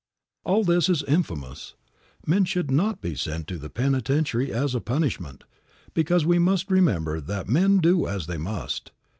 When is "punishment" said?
4.81-5.43